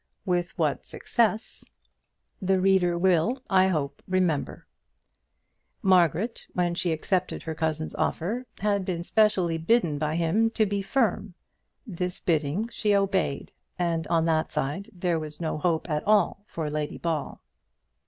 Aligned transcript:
With 0.25 0.57
what 0.57 0.83
success 0.83 1.63
the 2.41 2.59
reader 2.59 2.97
will, 2.97 3.37
I 3.51 3.67
hope, 3.67 4.01
remember. 4.07 4.65
Margaret, 5.83 6.47
when 6.53 6.73
she 6.73 6.91
accepted 6.91 7.43
her 7.43 7.53
cousin's 7.53 7.93
offer, 7.93 8.47
had 8.61 8.83
been 8.83 9.03
specially 9.03 9.59
bidden 9.59 9.99
by 9.99 10.15
him 10.15 10.49
to 10.57 10.65
be 10.65 10.81
firm. 10.81 11.35
This 11.85 12.19
bidding 12.19 12.67
she 12.69 12.95
obeyed, 12.95 13.51
and 13.77 14.07
on 14.07 14.25
that 14.25 14.51
side 14.51 14.89
there 14.91 15.19
was 15.19 15.39
no 15.39 15.59
hope 15.59 15.87
at 15.87 16.03
all 16.07 16.45
for 16.47 16.67
Lady 16.71 16.97
Ball. 16.97 17.39